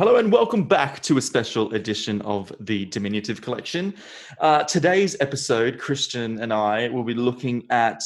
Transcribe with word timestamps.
Hello 0.00 0.16
and 0.16 0.32
welcome 0.32 0.64
back 0.64 1.02
to 1.02 1.18
a 1.18 1.20
special 1.20 1.74
edition 1.74 2.22
of 2.22 2.50
the 2.58 2.86
Diminutive 2.86 3.42
Collection. 3.42 3.92
Uh, 4.38 4.62
today's 4.62 5.14
episode, 5.20 5.78
Christian 5.78 6.40
and 6.40 6.54
I 6.54 6.88
will 6.88 7.04
be 7.04 7.12
looking 7.12 7.66
at 7.68 8.02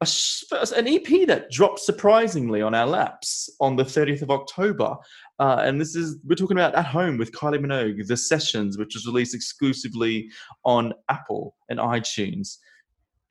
a, 0.00 0.08
an 0.76 0.88
EP 0.88 1.28
that 1.28 1.48
dropped 1.52 1.78
surprisingly 1.78 2.62
on 2.62 2.74
our 2.74 2.84
laps 2.84 3.48
on 3.60 3.76
the 3.76 3.84
30th 3.84 4.22
of 4.22 4.32
October. 4.32 4.96
Uh, 5.38 5.60
and 5.62 5.80
this 5.80 5.94
is, 5.94 6.18
we're 6.24 6.34
talking 6.34 6.56
about 6.56 6.74
At 6.74 6.86
Home 6.86 7.16
with 7.16 7.30
Kylie 7.30 7.64
Minogue, 7.64 8.04
The 8.08 8.16
Sessions, 8.16 8.76
which 8.76 8.96
was 8.96 9.06
released 9.06 9.36
exclusively 9.36 10.28
on 10.64 10.92
Apple 11.08 11.54
and 11.68 11.78
iTunes. 11.78 12.56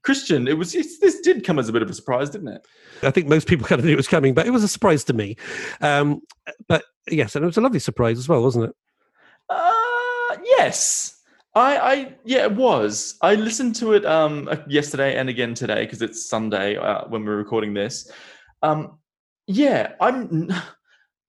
Christian, 0.04 0.48
it 0.48 0.58
was 0.58 0.74
this 0.74 1.20
did 1.22 1.44
come 1.44 1.60
as 1.60 1.70
a 1.70 1.74
bit 1.74 1.82
of 1.82 1.90
a 1.90 1.94
surprise, 1.94 2.30
didn't 2.30 2.48
it? 2.50 2.66
I 3.04 3.12
think 3.12 3.28
most 3.28 3.48
people 3.48 3.68
kind 3.68 3.80
of 3.80 3.86
knew 3.86 3.94
it 3.94 3.98
was 3.98 4.08
coming, 4.08 4.34
but 4.34 4.48
it 4.48 4.52
was 4.52 4.64
a 4.64 4.68
surprise 4.68 5.04
to 5.06 5.14
me. 5.14 5.36
Um, 5.82 6.22
but 6.68 6.84
yes, 7.10 7.36
and 7.36 7.44
it 7.44 7.48
was 7.48 7.58
a 7.58 7.62
lovely 7.62 7.80
surprise 7.80 8.18
as 8.18 8.30
well, 8.30 8.42
wasn't 8.42 8.66
it? 8.66 8.76
Uh, 9.50 10.38
yes. 10.44 11.22
I, 11.56 11.78
I, 11.78 12.16
yeah, 12.24 12.44
it 12.44 12.56
was. 12.56 13.18
I 13.22 13.36
listened 13.36 13.76
to 13.78 13.94
it 13.94 14.06
um 14.06 14.50
yesterday 14.68 15.16
and 15.16 15.30
again 15.30 15.54
today 15.54 15.84
because 15.84 16.02
it's 16.02 16.30
Sunday 16.30 16.78
uh, 16.78 17.06
when 17.08 17.26
we're 17.26 17.38
recording 17.38 17.74
this. 17.74 18.12
Um, 18.62 19.00
yeah, 19.48 19.94
I'm 20.00 20.50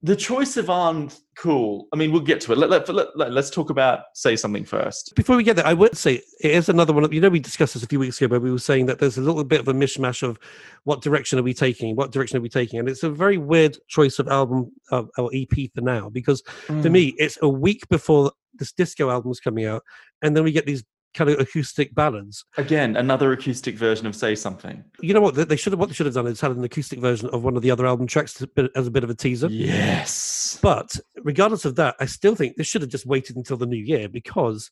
the 0.02 0.16
choice 0.16 0.56
of 0.56 0.70
on 0.70 1.10
cool. 1.36 1.86
I 1.92 1.96
mean, 1.96 2.10
we'll 2.10 2.22
get 2.22 2.40
to 2.42 2.52
it. 2.52 2.58
Let, 2.58 2.70
let, 2.70 2.88
let, 2.88 3.16
let, 3.16 3.36
us 3.36 3.50
talk 3.50 3.70
about 3.70 4.00
say 4.14 4.34
something 4.34 4.64
first. 4.64 5.12
Before 5.14 5.36
we 5.36 5.42
get 5.42 5.56
there, 5.56 5.66
I 5.66 5.74
would 5.74 5.96
say 5.96 6.22
it 6.40 6.50
is 6.50 6.68
another 6.68 6.92
one. 6.92 7.10
You 7.12 7.20
know, 7.20 7.28
we 7.28 7.38
discussed 7.38 7.74
this 7.74 7.82
a 7.82 7.86
few 7.86 7.98
weeks 7.98 8.20
ago 8.20 8.30
where 8.30 8.40
we 8.40 8.50
were 8.50 8.58
saying 8.58 8.86
that 8.86 8.98
there's 8.98 9.18
a 9.18 9.22
little 9.22 9.44
bit 9.44 9.60
of 9.60 9.68
a 9.68 9.74
mishmash 9.74 10.22
of 10.22 10.38
what 10.84 11.02
direction 11.02 11.38
are 11.38 11.42
we 11.42 11.52
taking? 11.52 11.96
What 11.96 12.12
direction 12.12 12.38
are 12.38 12.42
we 12.42 12.48
taking? 12.48 12.78
And 12.78 12.88
it's 12.88 13.02
a 13.02 13.10
very 13.10 13.36
weird 13.36 13.76
choice 13.88 14.18
of 14.18 14.28
album 14.28 14.72
uh, 14.90 15.04
or 15.18 15.30
EP 15.34 15.70
for 15.74 15.82
now 15.82 16.08
because 16.08 16.42
mm. 16.66 16.82
for 16.82 16.88
me, 16.88 17.14
it's 17.18 17.38
a 17.42 17.48
week 17.48 17.86
before 17.88 18.32
this 18.54 18.72
disco 18.72 19.10
album 19.10 19.30
is 19.30 19.40
coming 19.40 19.66
out, 19.66 19.82
and 20.22 20.36
then 20.36 20.44
we 20.44 20.52
get 20.52 20.66
these 20.66 20.84
kind 21.14 21.30
of 21.30 21.40
acoustic 21.40 21.94
ballads. 21.94 22.44
Again, 22.56 22.96
another 22.96 23.32
acoustic 23.32 23.76
version 23.76 24.06
of 24.06 24.14
"Say 24.14 24.34
Something." 24.34 24.84
You 25.00 25.14
know 25.14 25.20
what 25.20 25.34
they 25.34 25.56
should 25.56 25.72
have? 25.72 25.80
What 25.80 25.88
they 25.88 25.94
should 25.94 26.06
have 26.06 26.14
done 26.14 26.26
is 26.26 26.40
had 26.40 26.52
an 26.52 26.64
acoustic 26.64 26.98
version 26.98 27.28
of 27.30 27.42
one 27.42 27.56
of 27.56 27.62
the 27.62 27.70
other 27.70 27.86
album 27.86 28.06
tracks 28.06 28.42
as 28.74 28.86
a 28.86 28.90
bit 28.90 29.04
of 29.04 29.10
a 29.10 29.14
teaser. 29.14 29.48
Yes. 29.48 30.58
But 30.62 30.98
regardless 31.22 31.64
of 31.64 31.76
that, 31.76 31.96
I 32.00 32.06
still 32.06 32.34
think 32.34 32.56
this 32.56 32.66
should 32.66 32.82
have 32.82 32.90
just 32.90 33.06
waited 33.06 33.36
until 33.36 33.56
the 33.56 33.66
new 33.66 33.82
year 33.82 34.08
because 34.08 34.70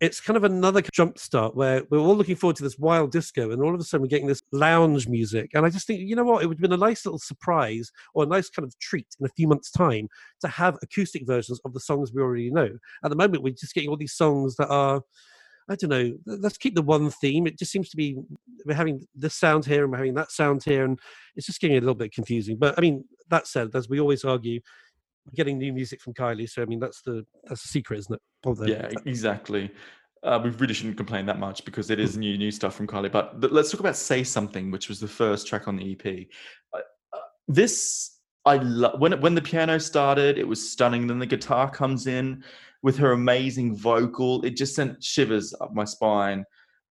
it's 0.00 0.20
kind 0.20 0.36
of 0.36 0.44
another 0.44 0.80
jump 0.92 1.18
start 1.18 1.56
where 1.56 1.82
we're 1.90 1.98
all 1.98 2.16
looking 2.16 2.36
forward 2.36 2.56
to 2.56 2.62
this 2.62 2.78
wild 2.78 3.10
disco 3.10 3.50
and 3.50 3.62
all 3.62 3.74
of 3.74 3.80
a 3.80 3.84
sudden 3.84 4.02
we're 4.02 4.08
getting 4.08 4.28
this 4.28 4.42
lounge 4.52 5.08
music 5.08 5.50
and 5.54 5.66
i 5.66 5.70
just 5.70 5.86
think 5.86 6.00
you 6.00 6.14
know 6.14 6.24
what 6.24 6.42
it 6.42 6.46
would 6.46 6.56
have 6.56 6.62
been 6.62 6.72
a 6.72 6.76
nice 6.76 7.04
little 7.04 7.18
surprise 7.18 7.90
or 8.14 8.22
a 8.22 8.26
nice 8.26 8.48
kind 8.48 8.64
of 8.64 8.78
treat 8.78 9.06
in 9.18 9.26
a 9.26 9.30
few 9.30 9.48
months 9.48 9.70
time 9.70 10.08
to 10.40 10.48
have 10.48 10.78
acoustic 10.82 11.26
versions 11.26 11.60
of 11.64 11.72
the 11.72 11.80
songs 11.80 12.12
we 12.12 12.22
already 12.22 12.50
know 12.50 12.70
at 13.04 13.10
the 13.10 13.16
moment 13.16 13.42
we're 13.42 13.52
just 13.52 13.74
getting 13.74 13.90
all 13.90 13.96
these 13.96 14.14
songs 14.14 14.54
that 14.56 14.68
are 14.68 15.02
I 15.70 15.74
don't 15.76 15.90
know. 15.90 16.12
Let's 16.26 16.58
keep 16.58 16.74
the 16.74 16.82
one 16.82 17.10
theme. 17.10 17.46
It 17.46 17.58
just 17.58 17.70
seems 17.70 17.90
to 17.90 17.96
be 17.96 18.16
we're 18.64 18.74
having 18.74 19.06
this 19.14 19.34
sound 19.34 19.64
here 19.64 19.82
and 19.82 19.92
we're 19.92 19.98
having 19.98 20.14
that 20.14 20.30
sound 20.30 20.64
here, 20.64 20.84
and 20.84 20.98
it's 21.36 21.46
just 21.46 21.60
getting 21.60 21.76
a 21.76 21.80
little 21.80 21.94
bit 21.94 22.12
confusing. 22.12 22.56
But 22.56 22.74
I 22.78 22.80
mean, 22.80 23.04
that 23.30 23.46
said, 23.46 23.70
as 23.74 23.88
we 23.88 24.00
always 24.00 24.24
argue, 24.24 24.60
we're 25.26 25.36
getting 25.36 25.58
new 25.58 25.72
music 25.72 26.00
from 26.00 26.14
Kylie. 26.14 26.48
So 26.48 26.62
I 26.62 26.64
mean, 26.64 26.80
that's 26.80 27.02
the 27.02 27.26
that's 27.44 27.62
the 27.62 27.68
secret, 27.68 27.98
isn't 27.98 28.14
it? 28.14 28.68
Yeah, 28.68 28.88
exactly. 29.04 29.70
Uh, 30.22 30.40
we 30.42 30.50
really 30.50 30.74
shouldn't 30.74 30.96
complain 30.96 31.26
that 31.26 31.38
much 31.38 31.64
because 31.64 31.90
it 31.90 32.00
is 32.00 32.16
mm. 32.16 32.20
new 32.20 32.38
new 32.38 32.50
stuff 32.50 32.74
from 32.74 32.86
Kylie. 32.86 33.12
But, 33.12 33.40
but 33.40 33.52
let's 33.52 33.70
talk 33.70 33.80
about 33.80 33.96
"Say 33.96 34.24
Something," 34.24 34.70
which 34.70 34.88
was 34.88 35.00
the 35.00 35.08
first 35.08 35.46
track 35.46 35.68
on 35.68 35.76
the 35.76 35.92
EP. 35.92 36.26
Uh, 36.72 36.78
uh, 37.12 37.20
this 37.46 38.18
I 38.44 38.56
love 38.56 38.98
when 39.00 39.20
when 39.20 39.34
the 39.34 39.42
piano 39.42 39.78
started. 39.78 40.38
It 40.38 40.48
was 40.48 40.70
stunning. 40.70 41.06
Then 41.06 41.18
the 41.18 41.26
guitar 41.26 41.70
comes 41.70 42.06
in 42.06 42.42
with 42.82 42.96
her 42.98 43.12
amazing 43.12 43.76
vocal. 43.76 44.44
It 44.44 44.56
just 44.56 44.74
sent 44.74 45.02
shivers 45.02 45.54
up 45.60 45.74
my 45.74 45.84
spine. 45.84 46.44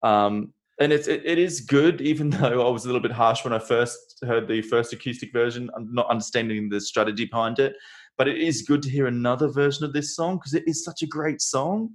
Um, 0.03 0.53
and 0.80 0.91
it's 0.91 1.08
it, 1.08 1.22
it 1.25 1.38
is 1.38 1.61
good, 1.61 2.02
even 2.02 2.30
though 2.31 2.68
I 2.68 2.69
was 2.69 2.85
a 2.85 2.88
little 2.88 3.01
bit 3.01 3.12
harsh 3.12 3.44
when 3.44 3.53
I 3.53 3.59
first 3.59 4.18
heard 4.25 4.47
the 4.47 4.62
first 4.62 4.94
acoustic 4.94 5.31
version. 5.31 5.69
I'm 5.75 5.94
not 5.94 6.09
understanding 6.09 6.69
the 6.69 6.81
strategy 6.81 7.25
behind 7.25 7.59
it, 7.59 7.75
but 8.18 8.28
it 8.28 8.38
is 8.38 8.63
good 8.63 8.81
to 8.84 8.90
hear 8.90 9.07
another 9.07 9.47
version 9.47 9.85
of 9.85 9.94
this 9.94 10.16
song 10.16 10.38
because 10.38 10.53
it 10.53 10.63
is 10.68 10.84
such 10.84 11.01
a 11.01 11.07
great 11.07 11.41
song. 11.41 11.90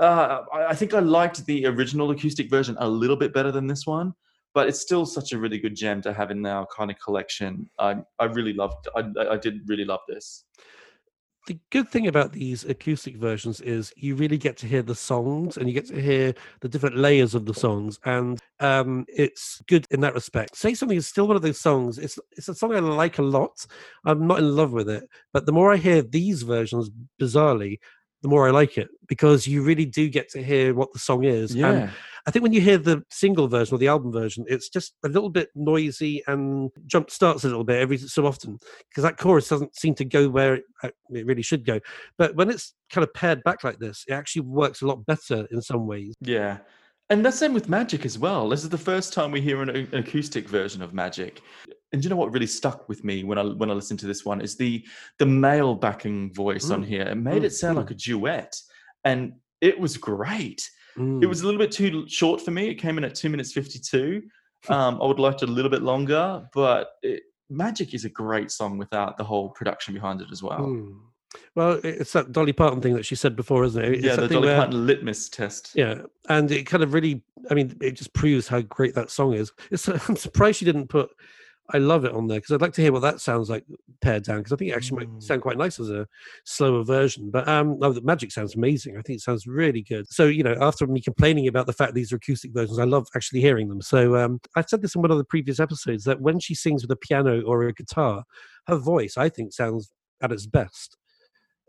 Uh, 0.00 0.42
I, 0.52 0.66
I 0.66 0.74
think 0.74 0.94
I 0.94 1.00
liked 1.00 1.44
the 1.46 1.66
original 1.66 2.10
acoustic 2.10 2.50
version 2.50 2.76
a 2.78 2.88
little 2.88 3.16
bit 3.16 3.34
better 3.34 3.50
than 3.50 3.66
this 3.66 3.86
one, 3.86 4.14
but 4.54 4.68
it's 4.68 4.80
still 4.80 5.04
such 5.06 5.32
a 5.32 5.38
really 5.38 5.58
good 5.58 5.74
gem 5.74 6.02
to 6.02 6.12
have 6.12 6.30
in 6.30 6.44
our 6.46 6.66
kind 6.76 6.90
of 6.90 6.98
collection. 6.98 7.68
I 7.78 7.96
I 8.18 8.24
really 8.24 8.52
loved. 8.52 8.88
I 8.96 9.04
I 9.30 9.36
did 9.36 9.68
really 9.68 9.84
love 9.84 10.00
this 10.08 10.44
the 11.48 11.58
good 11.70 11.88
thing 11.88 12.06
about 12.06 12.30
these 12.30 12.64
acoustic 12.64 13.16
versions 13.16 13.62
is 13.62 13.90
you 13.96 14.14
really 14.14 14.36
get 14.36 14.58
to 14.58 14.66
hear 14.66 14.82
the 14.82 14.94
songs 14.94 15.56
and 15.56 15.66
you 15.66 15.72
get 15.72 15.86
to 15.86 16.00
hear 16.00 16.34
the 16.60 16.68
different 16.68 16.96
layers 16.96 17.34
of 17.34 17.46
the 17.46 17.54
songs 17.54 17.98
and 18.04 18.38
um, 18.60 19.06
it's 19.08 19.62
good 19.66 19.86
in 19.90 20.00
that 20.00 20.12
respect. 20.12 20.54
Say 20.54 20.74
something 20.74 20.98
is 20.98 21.06
still 21.06 21.26
one 21.26 21.36
of 21.36 21.42
those 21.42 21.58
songs 21.58 21.96
it's 21.96 22.18
it's 22.32 22.48
a 22.48 22.54
song 22.54 22.74
i 22.74 22.78
like 22.80 23.18
a 23.18 23.22
lot 23.22 23.64
i'm 24.04 24.26
not 24.26 24.38
in 24.38 24.54
love 24.54 24.72
with 24.72 24.90
it 24.90 25.04
but 25.32 25.46
the 25.46 25.52
more 25.52 25.72
i 25.72 25.76
hear 25.76 26.02
these 26.02 26.42
versions 26.42 26.90
bizarrely 27.20 27.78
the 28.22 28.28
more 28.28 28.48
I 28.48 28.50
like 28.50 28.78
it 28.78 28.88
because 29.06 29.46
you 29.46 29.62
really 29.62 29.84
do 29.84 30.08
get 30.08 30.28
to 30.30 30.42
hear 30.42 30.74
what 30.74 30.92
the 30.92 30.98
song 30.98 31.24
is. 31.24 31.54
Yeah. 31.54 31.70
And 31.70 31.90
I 32.26 32.30
think 32.30 32.42
when 32.42 32.52
you 32.52 32.60
hear 32.60 32.78
the 32.78 33.02
single 33.10 33.48
version 33.48 33.74
or 33.74 33.78
the 33.78 33.88
album 33.88 34.12
version, 34.12 34.44
it's 34.48 34.68
just 34.68 34.94
a 35.04 35.08
little 35.08 35.30
bit 35.30 35.48
noisy 35.54 36.22
and 36.26 36.70
jump 36.86 37.10
starts 37.10 37.44
a 37.44 37.48
little 37.48 37.64
bit 37.64 37.80
every 37.80 37.96
so 37.96 38.26
often 38.26 38.58
because 38.88 39.02
that 39.02 39.18
chorus 39.18 39.48
doesn't 39.48 39.76
seem 39.76 39.94
to 39.94 40.04
go 40.04 40.28
where 40.28 40.54
it, 40.54 40.64
uh, 40.82 40.90
it 41.10 41.26
really 41.26 41.42
should 41.42 41.64
go. 41.64 41.80
But 42.16 42.34
when 42.34 42.50
it's 42.50 42.74
kind 42.90 43.04
of 43.04 43.14
paired 43.14 43.42
back 43.44 43.64
like 43.64 43.78
this, 43.78 44.04
it 44.08 44.12
actually 44.12 44.42
works 44.42 44.82
a 44.82 44.86
lot 44.86 45.06
better 45.06 45.46
in 45.50 45.62
some 45.62 45.86
ways. 45.86 46.14
Yeah. 46.20 46.58
And 47.10 47.24
that's 47.24 47.38
same 47.38 47.54
with 47.54 47.70
Magic 47.70 48.04
as 48.04 48.18
well. 48.18 48.48
This 48.48 48.62
is 48.62 48.68
the 48.68 48.76
first 48.76 49.14
time 49.14 49.30
we 49.30 49.40
hear 49.40 49.62
an, 49.62 49.70
an, 49.70 49.88
acoustic 49.94 50.46
version 50.46 50.82
of 50.82 50.92
Magic. 50.92 51.40
And 51.92 52.04
you 52.04 52.10
know 52.10 52.16
what 52.16 52.32
really 52.32 52.46
stuck 52.46 52.88
with 52.88 53.02
me 53.02 53.24
when 53.24 53.38
I 53.38 53.44
when 53.44 53.70
I 53.70 53.74
listened 53.74 54.00
to 54.00 54.06
this 54.06 54.24
one 54.24 54.40
is 54.40 54.56
the 54.56 54.84
the 55.18 55.26
male 55.26 55.74
backing 55.74 56.32
voice 56.34 56.66
mm. 56.66 56.74
on 56.74 56.82
here. 56.82 57.02
It 57.02 57.14
made 57.14 57.42
mm. 57.42 57.46
it 57.46 57.50
sound 57.50 57.76
mm. 57.76 57.80
like 57.80 57.90
a 57.90 57.94
duet, 57.94 58.60
and 59.04 59.34
it 59.60 59.78
was 59.78 59.96
great. 59.96 60.68
Mm. 60.98 61.22
It 61.22 61.26
was 61.26 61.42
a 61.42 61.46
little 61.46 61.60
bit 61.60 61.72
too 61.72 62.06
short 62.08 62.40
for 62.40 62.50
me. 62.50 62.68
It 62.68 62.74
came 62.74 62.98
in 62.98 63.04
at 63.04 63.14
two 63.14 63.30
minutes 63.30 63.52
fifty 63.52 63.78
two. 63.78 64.22
Um, 64.68 65.00
I 65.00 65.06
would 65.06 65.20
like 65.20 65.36
it 65.36 65.48
a 65.48 65.52
little 65.52 65.70
bit 65.70 65.82
longer, 65.82 66.46
but 66.52 66.90
it, 67.02 67.22
Magic 67.48 67.94
is 67.94 68.04
a 68.04 68.10
great 68.10 68.50
song 68.50 68.76
without 68.76 69.16
the 69.16 69.24
whole 69.24 69.50
production 69.50 69.94
behind 69.94 70.20
it 70.20 70.28
as 70.30 70.42
well. 70.42 70.60
Mm. 70.60 70.98
Well, 71.54 71.80
it's 71.84 72.12
that 72.12 72.32
Dolly 72.32 72.52
Parton 72.52 72.80
thing 72.80 72.94
that 72.94 73.04
she 73.04 73.14
said 73.14 73.36
before, 73.36 73.64
isn't 73.64 73.82
it? 73.82 73.94
It's 73.94 74.04
yeah, 74.04 74.16
the 74.16 74.28
Dolly 74.28 74.48
where, 74.48 74.56
Parton 74.56 74.86
litmus 74.86 75.28
test. 75.28 75.72
Yeah, 75.74 76.02
and 76.28 76.50
it 76.50 76.64
kind 76.64 76.82
of 76.82 76.94
really, 76.94 77.22
I 77.50 77.54
mean, 77.54 77.76
it 77.80 77.92
just 77.92 78.12
proves 78.12 78.48
how 78.48 78.62
great 78.62 78.94
that 78.94 79.10
song 79.10 79.34
is. 79.34 79.52
It's, 79.70 79.88
I'm 80.08 80.16
surprised 80.16 80.58
she 80.58 80.64
didn't 80.64 80.88
put 80.88 81.10
I 81.70 81.78
love 81.78 82.04
it 82.04 82.12
on 82.12 82.26
there 82.26 82.38
because 82.38 82.54
I'd 82.54 82.62
like 82.62 82.72
to 82.74 82.82
hear 82.82 82.92
what 82.92 83.02
that 83.02 83.20
sounds 83.20 83.50
like 83.50 83.64
pared 84.00 84.24
down 84.24 84.38
because 84.38 84.52
I 84.52 84.56
think 84.56 84.70
it 84.70 84.74
actually 84.74 85.04
mm. 85.04 85.12
might 85.12 85.22
sound 85.22 85.42
quite 85.42 85.58
nice 85.58 85.78
as 85.78 85.90
a 85.90 86.06
slower 86.44 86.82
version. 86.82 87.30
But 87.30 87.46
um, 87.46 87.78
no, 87.78 87.92
the 87.92 88.00
magic 88.00 88.32
sounds 88.32 88.54
amazing. 88.54 88.96
I 88.96 89.02
think 89.02 89.18
it 89.18 89.22
sounds 89.22 89.46
really 89.46 89.82
good. 89.82 90.08
So 90.08 90.26
you 90.26 90.42
know, 90.42 90.56
after 90.60 90.86
me 90.86 91.00
complaining 91.00 91.46
about 91.46 91.66
the 91.66 91.72
fact 91.72 91.94
these 91.94 92.12
are 92.12 92.16
acoustic 92.16 92.52
versions, 92.52 92.78
I 92.78 92.84
love 92.84 93.06
actually 93.14 93.40
hearing 93.40 93.68
them. 93.68 93.82
So 93.82 94.16
um, 94.16 94.40
I 94.56 94.62
said 94.62 94.82
this 94.82 94.94
in 94.94 95.02
one 95.02 95.10
of 95.10 95.18
the 95.18 95.24
previous 95.24 95.60
episodes 95.60 96.04
that 96.04 96.20
when 96.20 96.40
she 96.40 96.54
sings 96.54 96.82
with 96.82 96.90
a 96.90 96.96
piano 96.96 97.42
or 97.42 97.64
a 97.64 97.72
guitar, 97.72 98.24
her 98.66 98.76
voice 98.76 99.16
I 99.16 99.28
think 99.28 99.52
sounds 99.52 99.92
at 100.22 100.32
its 100.32 100.46
best 100.46 100.96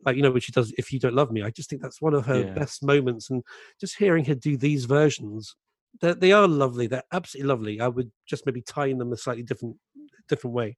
like 0.05 0.15
you 0.15 0.21
know 0.21 0.31
when 0.31 0.41
she 0.41 0.51
does 0.51 0.73
if 0.77 0.91
you 0.91 0.99
don't 0.99 1.13
love 1.13 1.31
me 1.31 1.41
i 1.41 1.49
just 1.49 1.69
think 1.69 1.81
that's 1.81 2.01
one 2.01 2.13
of 2.13 2.25
her 2.25 2.41
yeah. 2.41 2.53
best 2.53 2.83
moments 2.83 3.29
and 3.29 3.43
just 3.79 3.97
hearing 3.97 4.25
her 4.25 4.35
do 4.35 4.57
these 4.57 4.85
versions 4.85 5.55
they're, 6.01 6.13
they 6.13 6.31
are 6.31 6.47
lovely 6.47 6.87
they're 6.87 7.03
absolutely 7.11 7.47
lovely 7.47 7.81
i 7.81 7.87
would 7.87 8.11
just 8.27 8.45
maybe 8.45 8.61
tie 8.61 8.87
in 8.87 8.97
them 8.97 9.11
a 9.11 9.17
slightly 9.17 9.43
different 9.43 9.75
different 10.29 10.55
way 10.55 10.77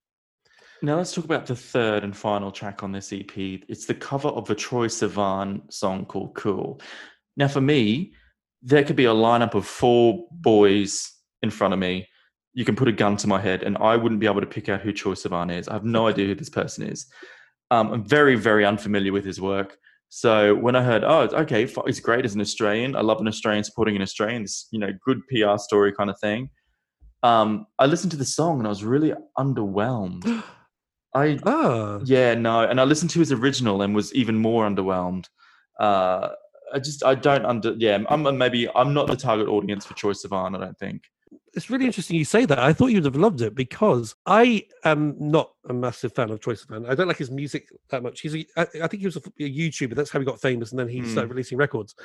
now 0.81 0.97
let's 0.97 1.13
talk 1.13 1.25
about 1.25 1.45
the 1.45 1.55
third 1.55 2.03
and 2.03 2.15
final 2.15 2.51
track 2.51 2.83
on 2.83 2.91
this 2.91 3.13
ep 3.13 3.31
it's 3.37 3.85
the 3.85 3.93
cover 3.93 4.29
of 4.29 4.49
a 4.49 4.55
troye 4.55 4.87
sivan 4.87 5.61
song 5.71 6.05
called 6.05 6.33
cool 6.35 6.79
now 7.37 7.47
for 7.47 7.61
me 7.61 8.13
there 8.63 8.83
could 8.83 8.95
be 8.95 9.05
a 9.05 9.13
lineup 9.13 9.53
of 9.53 9.65
four 9.65 10.25
boys 10.31 11.11
in 11.41 11.49
front 11.49 11.73
of 11.73 11.79
me 11.79 12.07
you 12.53 12.65
can 12.65 12.75
put 12.75 12.87
a 12.87 12.91
gun 12.91 13.15
to 13.15 13.27
my 13.27 13.39
head 13.39 13.63
and 13.63 13.77
i 13.77 13.95
wouldn't 13.95 14.19
be 14.19 14.27
able 14.27 14.41
to 14.41 14.47
pick 14.47 14.69
out 14.69 14.81
who 14.81 14.91
troye 14.91 15.13
sivan 15.13 15.55
is 15.55 15.67
i 15.67 15.73
have 15.73 15.85
no 15.85 16.07
idea 16.07 16.27
who 16.27 16.35
this 16.35 16.49
person 16.49 16.87
is 16.87 17.07
um, 17.71 17.93
I'm 17.93 18.03
very, 18.03 18.35
very 18.35 18.65
unfamiliar 18.65 19.13
with 19.13 19.25
his 19.25 19.39
work. 19.39 19.77
So 20.09 20.53
when 20.53 20.75
I 20.75 20.83
heard, 20.83 21.05
oh, 21.05 21.21
okay, 21.31 21.65
he's 21.85 22.01
great 22.01 22.25
as 22.25 22.35
an 22.35 22.41
Australian. 22.41 22.97
I 22.97 23.01
love 23.01 23.21
an 23.21 23.29
Australian 23.29 23.63
supporting 23.63 23.95
an 23.95 24.01
Australian. 24.01 24.41
This, 24.41 24.67
you 24.71 24.79
know, 24.79 24.91
good 25.05 25.21
PR 25.29 25.57
story 25.57 25.93
kind 25.93 26.09
of 26.09 26.19
thing. 26.19 26.49
Um, 27.23 27.67
I 27.77 27.85
listened 27.85 28.11
to 28.11 28.17
the 28.17 28.25
song 28.25 28.59
and 28.59 28.67
I 28.67 28.69
was 28.69 28.83
really 28.83 29.13
underwhelmed. 29.37 30.43
I 31.13 31.37
oh. 31.45 32.01
yeah 32.05 32.35
no, 32.35 32.61
and 32.61 32.79
I 32.79 32.85
listened 32.85 33.11
to 33.11 33.19
his 33.19 33.33
original 33.33 33.81
and 33.81 33.93
was 33.93 34.13
even 34.13 34.37
more 34.37 34.67
underwhelmed. 34.67 35.25
Uh, 35.79 36.29
I 36.73 36.79
just 36.79 37.03
I 37.03 37.15
don't 37.15 37.45
under 37.45 37.73
yeah 37.77 37.99
I'm 38.09 38.37
maybe 38.37 38.69
I'm 38.73 38.93
not 38.93 39.07
the 39.07 39.17
target 39.17 39.49
audience 39.49 39.85
for 39.85 39.93
Troye 39.93 40.15
Sivan. 40.15 40.55
I 40.55 40.59
don't 40.59 40.77
think. 40.77 41.03
It's 41.53 41.69
really 41.69 41.85
interesting 41.85 42.15
you 42.17 42.25
say 42.25 42.45
that. 42.45 42.59
I 42.59 42.73
thought 42.73 42.87
you'd 42.87 43.05
have 43.05 43.15
loved 43.15 43.41
it 43.41 43.55
because 43.55 44.15
I 44.25 44.65
am 44.85 45.15
not 45.19 45.51
a 45.67 45.73
massive 45.73 46.13
fan 46.13 46.29
of 46.29 46.39
Troye 46.39 46.57
Sivan. 46.65 46.89
I 46.89 46.95
don't 46.95 47.07
like 47.07 47.17
his 47.17 47.31
music 47.31 47.67
that 47.89 48.03
much. 48.03 48.21
He's 48.21 48.35
a, 48.35 48.45
I, 48.57 48.61
I 48.83 48.87
think 48.87 49.01
he 49.01 49.05
was 49.05 49.17
a, 49.17 49.21
a 49.39 49.49
YouTuber. 49.49 49.95
That's 49.95 50.09
how 50.11 50.19
he 50.19 50.25
got 50.25 50.41
famous, 50.41 50.71
and 50.71 50.79
then 50.79 50.87
he 50.87 51.01
Mm. 51.01 51.07
started 51.11 51.29
releasing 51.29 51.57
records. 51.57 51.95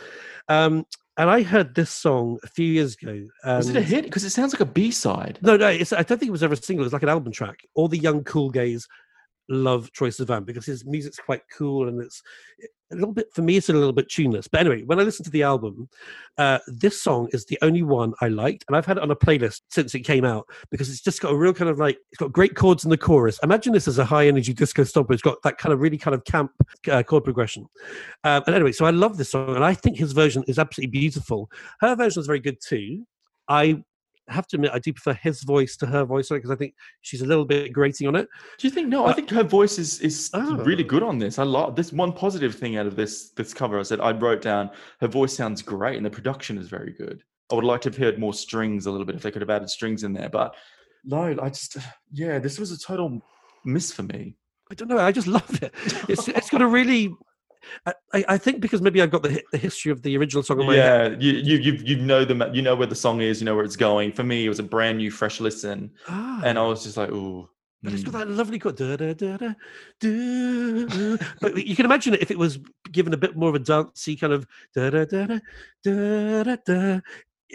Um, 0.48 0.84
and 1.18 1.30
I 1.30 1.42
heard 1.42 1.74
this 1.74 1.90
song 1.90 2.38
a 2.44 2.48
few 2.48 2.66
years 2.66 2.94
ago. 3.00 3.26
Was 3.44 3.70
it 3.70 3.76
a 3.76 3.82
hit? 3.82 4.04
Because 4.04 4.24
it 4.24 4.30
sounds 4.30 4.52
like 4.52 4.60
a 4.60 4.66
B 4.66 4.90
side. 4.90 5.38
No, 5.42 5.56
no, 5.56 5.68
it's, 5.68 5.92
I 5.92 6.02
don't 6.02 6.18
think 6.18 6.28
it 6.28 6.32
was 6.32 6.42
ever 6.42 6.54
a 6.54 6.56
single. 6.56 6.82
It 6.84 6.86
was 6.86 6.92
like 6.92 7.02
an 7.04 7.08
album 7.08 7.32
track. 7.32 7.60
All 7.74 7.88
the 7.88 7.98
young 7.98 8.22
cool 8.24 8.50
gays 8.50 8.86
love 9.48 9.90
Troye 9.92 10.14
Sivan 10.14 10.44
because 10.44 10.66
his 10.66 10.84
music's 10.84 11.18
quite 11.18 11.42
cool 11.56 11.88
and 11.88 12.00
it's 12.00 12.22
a 12.92 12.94
little 12.94 13.12
bit 13.12 13.32
for 13.32 13.42
me. 13.42 13.56
It's 13.56 13.68
a 13.68 13.72
little 13.72 13.92
bit 13.92 14.08
tuneless. 14.08 14.48
But 14.48 14.60
anyway, 14.60 14.82
when 14.82 15.00
I 15.00 15.02
listened 15.02 15.24
to 15.24 15.30
the 15.30 15.42
album, 15.42 15.88
uh, 16.38 16.58
this 16.66 17.02
song 17.02 17.28
is 17.32 17.44
the 17.44 17.58
only 17.62 17.82
one 17.82 18.12
I 18.20 18.28
liked, 18.28 18.64
and 18.68 18.76
I've 18.76 18.86
had 18.86 18.96
it 18.96 19.02
on 19.02 19.10
a 19.10 19.16
playlist 19.16 19.62
since 19.70 19.94
it 19.94 20.00
came 20.00 20.24
out 20.24 20.46
because 20.70 20.88
it's 20.88 21.00
just 21.00 21.20
got 21.20 21.32
a 21.32 21.36
real 21.36 21.52
kind 21.52 21.70
of 21.70 21.78
like 21.78 21.98
it's 22.12 22.18
got 22.18 22.32
great 22.32 22.54
chords 22.54 22.84
in 22.84 22.90
the 22.90 22.96
chorus. 22.96 23.40
Imagine 23.42 23.72
this 23.72 23.88
as 23.88 23.98
a 23.98 24.04
high 24.04 24.26
energy 24.26 24.52
disco 24.52 24.82
stomper. 24.82 25.12
It's 25.12 25.22
got 25.22 25.42
that 25.42 25.58
kind 25.58 25.72
of 25.72 25.80
really 25.80 25.98
kind 25.98 26.14
of 26.14 26.24
camp 26.24 26.52
uh, 26.90 27.02
chord 27.02 27.24
progression. 27.24 27.66
Um, 28.24 28.42
and 28.46 28.54
anyway, 28.54 28.72
so 28.72 28.84
I 28.84 28.90
love 28.90 29.16
this 29.16 29.30
song, 29.30 29.56
and 29.56 29.64
I 29.64 29.74
think 29.74 29.96
his 29.96 30.12
version 30.12 30.44
is 30.46 30.58
absolutely 30.58 30.90
beautiful. 30.90 31.50
Her 31.80 31.96
version 31.96 32.20
is 32.20 32.26
very 32.26 32.40
good 32.40 32.58
too. 32.60 33.04
I 33.48 33.82
have 34.28 34.46
to 34.48 34.56
admit, 34.56 34.70
I 34.74 34.78
do 34.78 34.92
prefer 34.92 35.14
his 35.14 35.42
voice 35.42 35.76
to 35.78 35.86
her 35.86 36.04
voice 36.04 36.28
because 36.28 36.50
I 36.50 36.56
think 36.56 36.74
she's 37.02 37.22
a 37.22 37.26
little 37.26 37.44
bit 37.44 37.72
grating 37.72 38.08
on 38.08 38.16
it. 38.16 38.28
Do 38.58 38.66
you 38.66 38.70
think? 38.72 38.88
No, 38.88 39.06
I 39.06 39.10
Uh, 39.10 39.14
think 39.14 39.30
her 39.30 39.42
voice 39.42 39.78
is 39.78 40.00
is 40.00 40.30
really 40.34 40.84
Oh. 40.84 40.88
good 40.88 41.02
on 41.02 41.18
this. 41.18 41.38
I 41.38 41.44
love 41.44 41.76
this 41.76 41.92
one 41.92 42.12
positive 42.12 42.54
thing 42.54 42.76
out 42.76 42.86
of 42.86 42.96
this 42.96 43.30
this 43.30 43.54
cover. 43.54 43.78
I 43.78 43.82
said 43.82 44.00
I 44.00 44.12
wrote 44.12 44.42
down 44.42 44.70
her 45.00 45.08
voice 45.08 45.34
sounds 45.34 45.62
great 45.62 45.96
and 45.96 46.04
the 46.06 46.10
production 46.10 46.58
is 46.58 46.68
very 46.68 46.92
good. 46.92 47.22
I 47.50 47.54
would 47.54 47.64
like 47.64 47.80
to 47.82 47.88
have 47.90 47.96
heard 47.96 48.18
more 48.18 48.34
strings 48.34 48.86
a 48.86 48.90
little 48.90 49.06
bit 49.06 49.14
if 49.14 49.22
they 49.22 49.30
could 49.30 49.42
have 49.42 49.50
added 49.50 49.70
strings 49.70 50.02
in 50.02 50.12
there, 50.12 50.28
but 50.28 50.54
no, 51.04 51.22
I 51.40 51.48
just 51.48 51.76
yeah, 52.12 52.38
this 52.40 52.58
was 52.58 52.72
a 52.72 52.78
total 52.78 53.20
miss 53.64 53.92
for 53.92 54.02
me. 54.02 54.36
I 54.70 54.74
don't 54.74 54.88
know. 54.88 54.98
I 54.98 55.12
just 55.12 55.28
love 55.38 55.62
it. 55.62 55.72
It's 56.08 56.26
it's 56.26 56.50
got 56.50 56.62
a 56.62 56.66
really. 56.66 57.14
I, 57.86 58.24
I 58.28 58.38
think 58.38 58.60
because 58.60 58.82
maybe 58.82 59.02
I've 59.02 59.10
got 59.10 59.22
the 59.22 59.42
the 59.52 59.58
history 59.58 59.92
of 59.92 60.02
the 60.02 60.16
original 60.16 60.42
song 60.42 60.60
in 60.60 60.66
my 60.66 60.74
head. 60.76 61.22
Yeah, 61.22 61.32
you 61.32 61.38
you 61.38 61.56
you 61.58 61.72
you 61.84 61.96
know 61.96 62.24
the 62.24 62.50
you 62.52 62.62
know 62.62 62.74
where 62.74 62.86
the 62.86 62.94
song 62.94 63.20
is, 63.20 63.40
you 63.40 63.44
know 63.44 63.54
where 63.54 63.64
it's 63.64 63.76
going. 63.76 64.12
For 64.12 64.22
me, 64.24 64.44
it 64.44 64.48
was 64.48 64.58
a 64.58 64.62
brand 64.64 64.98
new, 64.98 65.10
fresh 65.10 65.40
listen, 65.40 65.90
and 66.08 66.58
I 66.58 66.62
Ah, 66.62 66.68
was 66.68 66.84
just 66.84 66.96
like, 66.96 67.10
ooh. 67.10 67.48
but 67.82 67.92
it's 67.92 68.02
got 68.02 68.14
mm. 68.14 68.18
that 68.18 68.28
lovely 68.30 68.58
chord. 68.58 68.76
Da, 68.76 68.96
da, 68.96 69.12
da, 69.14 69.36
da, 69.36 69.54
da. 70.00 71.16
But 71.40 71.66
you 71.66 71.76
can 71.76 71.84
imagine 71.84 72.14
it 72.14 72.22
if 72.22 72.30
it 72.30 72.38
was 72.38 72.58
given 72.90 73.12
a 73.12 73.16
bit 73.18 73.36
more 73.36 73.48
of 73.48 73.54
a 73.54 73.60
dancey 73.60 74.16
kind 74.16 74.32
of 74.32 74.46
da 74.74 74.90
da 74.90 75.04
da 75.04 75.38
da 75.84 76.42
da 76.42 76.56
da. 76.64 77.00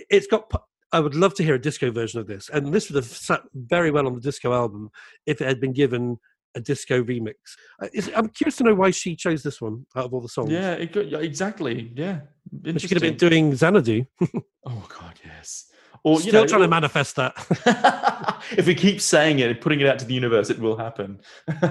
It's 0.09 0.27
got. 0.27 0.51
I 0.93 0.99
would 0.99 1.15
love 1.15 1.33
to 1.35 1.43
hear 1.43 1.55
a 1.55 1.61
disco 1.61 1.89
version 1.89 2.19
of 2.19 2.27
this, 2.27 2.49
and 2.49 2.73
this 2.73 2.89
would 2.89 2.97
have 2.97 3.05
sat 3.05 3.43
very 3.53 3.91
well 3.91 4.07
on 4.07 4.13
the 4.13 4.19
disco 4.19 4.53
album 4.53 4.91
if 5.25 5.39
it 5.39 5.47
had 5.47 5.61
been 5.61 5.71
given 5.71 6.19
a 6.55 6.59
disco 6.59 7.03
remix. 7.03 7.35
Uh, 7.81 7.87
is- 7.93 8.11
I'm 8.15 8.29
curious 8.29 8.57
to 8.57 8.63
know 8.63 8.75
why 8.75 8.91
she 8.91 9.15
chose 9.15 9.43
this 9.43 9.61
one 9.61 9.85
out 9.95 10.05
of 10.05 10.13
all 10.13 10.21
the 10.21 10.29
songs. 10.29 10.51
Yeah, 10.51 10.73
it 10.73 10.95
exactly. 10.95 11.91
Yeah, 11.95 12.21
she 12.77 12.87
could 12.87 13.01
have 13.01 13.01
been 13.01 13.17
doing 13.17 13.55
Xanadu. 13.55 14.05
Oh 14.63 14.87
God, 14.95 15.19
yes. 15.25 15.65
Or 16.03 16.17
you 16.21 16.29
Still 16.29 16.41
know, 16.43 16.47
trying 16.47 16.61
to 16.61 16.67
manifest 16.67 17.15
that. 17.15 17.33
if 18.57 18.67
we 18.67 18.75
keep 18.75 19.01
saying 19.01 19.39
it 19.39 19.49
and 19.49 19.59
putting 19.59 19.79
it 19.81 19.87
out 19.87 19.97
to 19.99 20.05
the 20.05 20.13
universe, 20.13 20.51
it 20.51 20.59
will 20.59 20.77
happen. 20.77 21.19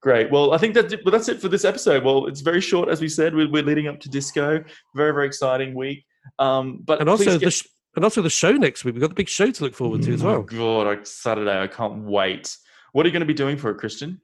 Great. 0.00 0.30
Well, 0.30 0.52
I 0.52 0.58
think 0.58 0.74
that 0.74 0.92
well, 1.04 1.12
that's 1.12 1.28
it 1.28 1.40
for 1.40 1.48
this 1.48 1.64
episode. 1.64 2.04
Well, 2.04 2.26
it's 2.26 2.40
very 2.40 2.60
short, 2.60 2.88
as 2.88 3.00
we 3.00 3.08
said. 3.08 3.34
We're, 3.34 3.50
we're 3.50 3.62
leading 3.64 3.88
up 3.88 3.98
to 4.00 4.08
disco. 4.08 4.62
Very, 4.94 5.12
very 5.12 5.26
exciting 5.26 5.74
week. 5.74 6.04
Um, 6.38 6.80
but 6.84 7.00
and 7.00 7.08
also 7.10 7.24
please 7.24 7.40
the 7.40 7.50
sh- 7.50 7.66
and 7.96 8.04
also 8.04 8.22
the 8.22 8.30
show 8.30 8.52
next 8.52 8.84
week. 8.84 8.94
We've 8.94 9.00
got 9.02 9.08
the 9.08 9.14
big 9.14 9.28
show 9.28 9.50
to 9.50 9.64
look 9.64 9.74
forward 9.74 10.02
to 10.02 10.12
as 10.14 10.22
Oh 10.22 10.26
well. 10.26 10.42
God, 10.42 10.86
like 10.86 11.06
Saturday, 11.06 11.60
I 11.60 11.66
can't 11.66 12.04
wait. 12.04 12.56
What 12.98 13.06
are 13.06 13.10
you 13.10 13.12
going 13.12 13.20
to 13.20 13.26
be 13.26 13.32
doing 13.32 13.56
for 13.56 13.70
it, 13.70 13.76
Christian? 13.76 14.20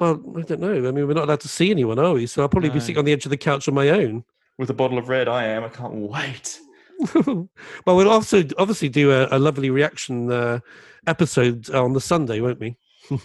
Well, 0.00 0.20
I 0.36 0.42
don't 0.42 0.58
know. 0.58 0.88
I 0.88 0.90
mean, 0.90 1.06
we're 1.06 1.14
not 1.14 1.28
allowed 1.28 1.38
to 1.42 1.48
see 1.48 1.70
anyone, 1.70 2.00
are 2.00 2.14
we? 2.14 2.26
So 2.26 2.42
I'll 2.42 2.48
probably 2.48 2.68
be 2.68 2.80
sitting 2.80 2.98
on 2.98 3.04
the 3.04 3.12
edge 3.12 3.24
of 3.26 3.30
the 3.30 3.36
couch 3.36 3.68
on 3.68 3.74
my 3.74 3.90
own. 3.90 4.24
With 4.58 4.70
a 4.70 4.74
bottle 4.74 4.98
of 4.98 5.08
red, 5.08 5.28
I 5.28 5.44
am. 5.44 5.62
I 5.62 5.68
can't 5.68 5.94
wait. 5.94 6.58
well, 7.24 7.48
we'll 7.86 8.10
also 8.10 8.42
obviously 8.58 8.88
do 8.88 9.12
a, 9.12 9.28
a 9.30 9.38
lovely 9.38 9.70
reaction 9.70 10.32
uh, 10.32 10.58
episode 11.06 11.70
on 11.70 11.92
the 11.92 12.00
Sunday, 12.00 12.40
won't 12.40 12.58
we? 12.58 12.76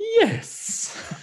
Yes. 0.00 1.14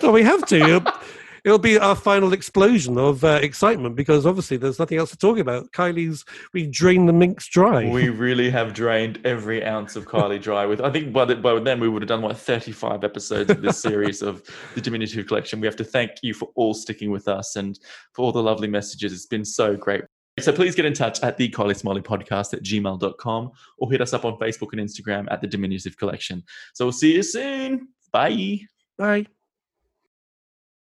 Well, 0.00 0.12
we 0.12 0.22
have 0.22 0.46
to. 0.46 0.94
It'll, 1.46 1.58
be 1.58 1.78
our 1.78 1.94
final 1.94 2.32
explosion 2.32 2.98
of 2.98 3.22
uh, 3.22 3.38
excitement 3.40 3.94
because 3.94 4.26
obviously 4.26 4.56
there's 4.56 4.78
nothing 4.80 4.98
else 4.98 5.10
to 5.10 5.16
talk 5.16 5.38
about. 5.38 5.70
Kylie's, 5.70 6.24
we've 6.52 6.70
drained 6.70 7.08
the 7.08 7.12
minks 7.12 7.46
dry. 7.46 7.88
we 7.88 8.08
really 8.08 8.50
have 8.50 8.74
drained 8.74 9.20
every 9.24 9.64
ounce 9.64 9.94
of 9.94 10.06
Kylie 10.06 10.42
dry. 10.42 10.66
With 10.66 10.80
I 10.80 10.90
think 10.90 11.12
by, 11.12 11.24
the, 11.24 11.36
by 11.36 11.58
then 11.60 11.78
we 11.78 11.88
would 11.88 12.02
have 12.02 12.08
done 12.08 12.20
like 12.20 12.36
35 12.36 13.04
episodes 13.04 13.50
of 13.50 13.62
this 13.62 13.78
series 13.82 14.22
of 14.22 14.42
the 14.74 14.80
Diminutive 14.80 15.26
Collection. 15.26 15.60
We 15.60 15.66
have 15.66 15.76
to 15.76 15.84
thank 15.84 16.10
you 16.22 16.34
for 16.34 16.48
all 16.56 16.74
sticking 16.74 17.10
with 17.10 17.28
us 17.28 17.56
and 17.56 17.78
for 18.12 18.22
all 18.22 18.32
the 18.32 18.42
lovely 18.42 18.68
messages. 18.68 19.12
It's 19.12 19.26
been 19.26 19.44
so 19.44 19.76
great. 19.76 20.02
So 20.40 20.52
please 20.52 20.74
get 20.74 20.84
in 20.84 20.92
touch 20.92 21.22
at 21.22 21.38
the 21.38 21.48
Kylie 21.48 21.76
Smiley 21.76 22.02
Podcast 22.02 22.52
at 22.52 22.62
gmail.com 22.62 23.50
or 23.78 23.90
hit 23.90 24.02
us 24.02 24.12
up 24.12 24.24
on 24.24 24.36
Facebook 24.38 24.72
and 24.72 24.80
Instagram 24.80 25.26
at 25.30 25.40
the 25.40 25.46
Diminutive 25.46 25.96
Collection. 25.96 26.42
So 26.74 26.84
we'll 26.84 26.92
see 26.92 27.14
you 27.14 27.22
soon. 27.22 27.88
Bye. 28.12 28.60
Bye. 28.98 29.26